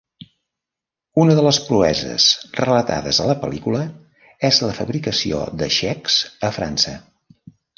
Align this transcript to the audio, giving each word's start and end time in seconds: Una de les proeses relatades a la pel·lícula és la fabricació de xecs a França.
Una 1.23 1.33
de 1.39 1.43
les 1.47 1.59
proeses 1.65 2.25
relatades 2.61 3.19
a 3.25 3.29
la 3.33 3.37
pel·lícula 3.43 3.83
és 4.51 4.63
la 4.67 4.73
fabricació 4.81 5.45
de 5.61 5.69
xecs 5.77 6.17
a 6.51 6.55
França. 6.61 6.97